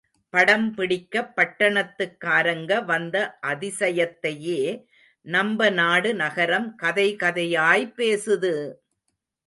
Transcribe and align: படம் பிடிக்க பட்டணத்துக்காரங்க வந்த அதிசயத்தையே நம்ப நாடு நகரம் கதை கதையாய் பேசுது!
படம் 0.33 0.73
பிடிக்க 0.73 1.21
பட்டணத்துக்காரங்க 1.37 2.85
வந்த 2.85 3.17
அதிசயத்தையே 3.43 4.59
நம்ப 5.25 5.69
நாடு 5.71 6.15
நகரம் 6.15 6.75
கதை 6.75 7.09
கதையாய் 7.15 7.85
பேசுது! 7.97 8.53